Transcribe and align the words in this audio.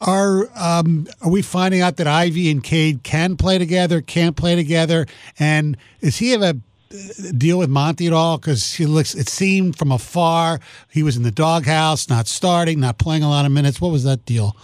Are 0.00 0.48
um, 0.56 1.08
are 1.22 1.30
we 1.30 1.42
finding 1.42 1.80
out 1.80 1.96
that 1.96 2.06
Ivey 2.06 2.50
and 2.50 2.62
Cade 2.62 3.02
can 3.02 3.36
play 3.36 3.58
together, 3.58 4.00
can't 4.00 4.36
play 4.36 4.54
together, 4.54 5.06
and 5.40 5.76
is 6.00 6.18
he 6.18 6.30
have 6.30 6.42
a 6.42 6.56
uh, 6.90 7.32
deal 7.36 7.58
with 7.58 7.68
Monty 7.68 8.06
at 8.06 8.12
all? 8.12 8.38
Because 8.38 8.74
he 8.74 8.86
looks, 8.86 9.14
it 9.14 9.28
seemed 9.28 9.76
from 9.76 9.90
afar 9.90 10.60
he 10.88 11.02
was 11.02 11.16
in 11.16 11.24
the 11.24 11.32
doghouse, 11.32 12.08
not 12.08 12.28
starting, 12.28 12.78
not 12.78 12.98
playing 12.98 13.24
a 13.24 13.28
lot 13.28 13.44
of 13.44 13.50
minutes. 13.50 13.80
What 13.80 13.90
was 13.90 14.04
that 14.04 14.24
deal? 14.24 14.56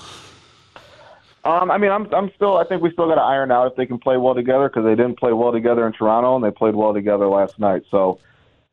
Um, 1.44 1.70
I 1.70 1.78
mean, 1.78 1.90
I'm 1.90 2.12
I'm 2.14 2.30
still. 2.36 2.56
I 2.56 2.64
think 2.64 2.80
we 2.80 2.92
still 2.92 3.08
got 3.08 3.16
to 3.16 3.20
iron 3.20 3.50
out 3.50 3.66
if 3.66 3.76
they 3.76 3.86
can 3.86 3.98
play 3.98 4.16
well 4.16 4.34
together 4.34 4.68
because 4.68 4.84
they 4.84 4.94
didn't 4.94 5.18
play 5.18 5.32
well 5.32 5.50
together 5.50 5.86
in 5.86 5.92
Toronto 5.92 6.36
and 6.36 6.44
they 6.44 6.50
played 6.50 6.76
well 6.76 6.94
together 6.94 7.26
last 7.26 7.58
night. 7.58 7.82
So 7.90 8.20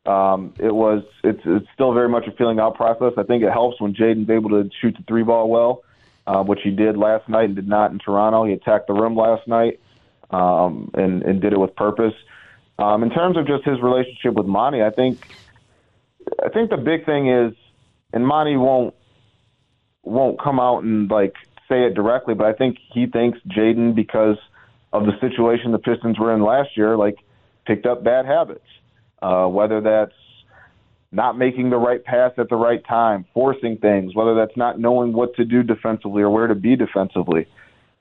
um, 0.06 0.54
it 0.58 0.74
was 0.74 1.02
it's 1.22 1.42
it's 1.44 1.66
still 1.74 1.92
very 1.92 2.08
much 2.08 2.26
a 2.26 2.32
feeling 2.32 2.60
out 2.60 2.76
process. 2.76 3.12
I 3.18 3.24
think 3.24 3.42
it 3.42 3.52
helps 3.52 3.80
when 3.80 3.94
Jaden's 3.94 4.30
able 4.30 4.50
to 4.50 4.70
shoot 4.80 4.96
the 4.96 5.04
three 5.06 5.22
ball 5.22 5.50
well, 5.50 5.82
uh, 6.26 6.42
which 6.42 6.60
he 6.62 6.70
did 6.70 6.96
last 6.96 7.28
night 7.28 7.44
and 7.44 7.56
did 7.56 7.68
not 7.68 7.90
in 7.90 7.98
Toronto. 7.98 8.44
He 8.44 8.52
attacked 8.52 8.86
the 8.86 8.94
rim 8.94 9.16
last 9.16 9.46
night 9.46 9.80
um, 10.30 10.90
and 10.94 11.22
and 11.22 11.40
did 11.40 11.52
it 11.52 11.60
with 11.60 11.74
purpose. 11.76 12.14
Um, 12.78 13.02
in 13.02 13.10
terms 13.10 13.36
of 13.36 13.46
just 13.46 13.64
his 13.64 13.80
relationship 13.80 14.34
with 14.34 14.46
Monty, 14.46 14.82
I 14.82 14.90
think 14.90 15.24
I 16.44 16.48
think 16.48 16.70
the 16.70 16.76
big 16.76 17.04
thing 17.04 17.28
is, 17.28 17.54
and 18.12 18.26
Monty 18.26 18.56
won't 18.56 18.94
won't 20.02 20.40
come 20.40 20.58
out 20.58 20.82
and 20.82 21.10
like 21.10 21.34
say 21.68 21.84
it 21.84 21.94
directly, 21.94 22.34
but 22.34 22.46
I 22.46 22.52
think 22.52 22.78
he 22.92 23.06
thinks 23.06 23.38
Jaden, 23.48 23.94
because 23.94 24.36
of 24.92 25.06
the 25.06 25.12
situation 25.20 25.72
the 25.72 25.78
Pistons 25.78 26.18
were 26.18 26.34
in 26.34 26.42
last 26.42 26.76
year, 26.76 26.96
like 26.96 27.16
picked 27.66 27.86
up 27.86 28.04
bad 28.04 28.26
habits. 28.26 28.64
Uh, 29.20 29.46
whether 29.46 29.80
that's 29.80 30.12
not 31.12 31.36
making 31.36 31.68
the 31.68 31.76
right 31.76 32.02
pass 32.02 32.32
at 32.38 32.48
the 32.48 32.56
right 32.56 32.82
time, 32.86 33.26
forcing 33.34 33.76
things, 33.76 34.14
whether 34.14 34.34
that's 34.34 34.56
not 34.56 34.80
knowing 34.80 35.12
what 35.12 35.34
to 35.36 35.44
do 35.44 35.62
defensively 35.62 36.22
or 36.22 36.30
where 36.30 36.46
to 36.46 36.54
be 36.54 36.74
defensively. 36.74 37.46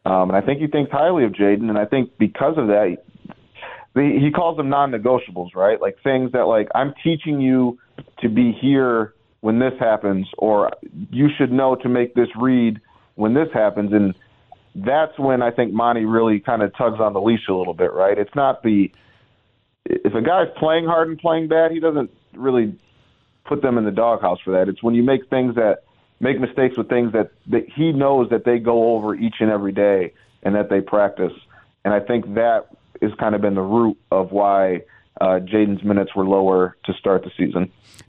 Um, 0.05 0.29
and 0.29 0.35
I 0.35 0.41
think 0.41 0.61
he 0.61 0.67
thinks 0.67 0.91
highly 0.91 1.25
of 1.25 1.33
Jaden, 1.33 1.69
and 1.69 1.77
I 1.77 1.85
think 1.85 2.17
because 2.17 2.57
of 2.57 2.67
that, 2.67 2.97
he, 3.93 4.19
he 4.19 4.31
calls 4.31 4.57
them 4.57 4.69
non-negotiables, 4.69 5.53
right? 5.53 5.79
Like 5.79 5.97
things 6.03 6.31
that 6.31 6.45
like 6.45 6.69
I'm 6.73 6.93
teaching 7.03 7.41
you 7.41 7.77
to 8.21 8.29
be 8.29 8.53
here 8.59 9.13
when 9.41 9.59
this 9.59 9.73
happens, 9.79 10.27
or 10.37 10.71
you 11.11 11.27
should 11.37 11.51
know 11.51 11.75
to 11.75 11.89
make 11.89 12.15
this 12.15 12.29
read 12.39 12.79
when 13.15 13.33
this 13.33 13.49
happens, 13.53 13.91
and 13.91 14.15
that's 14.73 15.19
when 15.19 15.41
I 15.41 15.51
think 15.51 15.73
Monty 15.73 16.05
really 16.05 16.39
kind 16.39 16.61
of 16.61 16.75
tugs 16.77 16.99
on 16.99 17.13
the 17.13 17.21
leash 17.21 17.47
a 17.49 17.53
little 17.53 17.73
bit, 17.73 17.91
right? 17.91 18.17
It's 18.17 18.33
not 18.35 18.63
the 18.63 18.89
if 19.85 20.13
a 20.13 20.21
guy's 20.21 20.47
playing 20.57 20.85
hard 20.85 21.09
and 21.09 21.17
playing 21.17 21.47
bad, 21.47 21.71
he 21.71 21.79
doesn't 21.79 22.11
really 22.33 22.77
put 23.45 23.61
them 23.61 23.77
in 23.77 23.85
the 23.85 23.91
doghouse 23.91 24.39
for 24.43 24.51
that. 24.51 24.69
It's 24.69 24.83
when 24.83 24.95
you 24.95 25.03
make 25.03 25.29
things 25.29 25.55
that 25.55 25.83
make 26.19 26.39
mistakes 26.39 26.77
with 26.77 26.87
things 26.87 27.13
that, 27.13 27.31
that 27.47 27.67
he 27.75 27.91
knows 27.91 28.29
that 28.29 28.45
they 28.45 28.59
go 28.59 28.95
over 28.95 29.15
each 29.15 29.35
and 29.39 29.49
every 29.49 29.71
day 29.71 30.13
and 30.43 30.55
that 30.55 30.69
they 30.69 30.81
practice. 30.81 31.33
And 31.83 31.93
I 31.93 31.99
think 31.99 32.35
that 32.35 32.67
has 33.01 33.11
kind 33.19 33.33
of 33.33 33.41
been 33.41 33.55
the 33.55 33.61
root 33.61 33.97
of 34.11 34.31
why 34.31 34.81
uh, 35.19 35.39
Jaden's 35.39 35.83
minutes 35.83 36.15
were 36.15 36.25
lower 36.25 36.77
to 36.85 36.93
start 36.93 37.23
the 37.23 37.31
season. 37.37 37.71